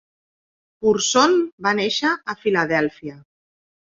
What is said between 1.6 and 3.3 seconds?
va néixer a Filadèlfia.